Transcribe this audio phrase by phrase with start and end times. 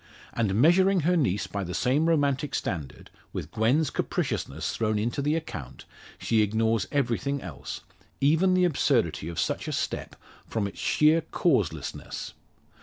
[0.33, 5.35] And measuring her niece by the same romantic standard with Gwen's capriciousness thrown into the
[5.35, 5.85] account
[6.17, 7.81] she ignores everything else;
[8.19, 10.15] even the absurdity of such a step
[10.47, 12.33] from its sheer causelessness.